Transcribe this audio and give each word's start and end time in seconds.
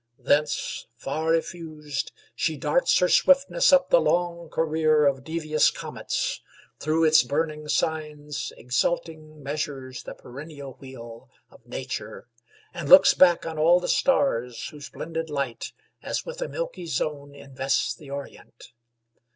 Thence, 0.17 0.87
far 0.95 1.35
effused, 1.35 2.11
She 2.33 2.57
darts 2.57 2.97
her 2.97 3.07
swiftness 3.07 3.71
up 3.71 3.91
the 3.91 4.01
long 4.01 4.49
career 4.49 5.05
Of 5.05 5.23
devious 5.23 5.69
comets; 5.69 6.41
through 6.79 7.03
its 7.03 7.21
burning 7.21 7.67
signs 7.67 8.51
Exulting 8.57 9.43
measures 9.43 10.01
the 10.01 10.15
perennial 10.15 10.73
wheel 10.79 11.29
Of 11.51 11.67
Nature, 11.67 12.27
and 12.73 12.89
looks 12.89 13.13
back 13.13 13.45
on 13.45 13.59
all 13.59 13.79
the 13.79 13.87
stars, 13.87 14.69
Whose 14.69 14.89
blended 14.89 15.29
light, 15.29 15.71
as 16.01 16.25
with 16.25 16.41
a 16.41 16.47
milky 16.47 16.87
zone, 16.87 17.35
Invests 17.35 17.93
the 17.93 18.09
orient. 18.09 18.71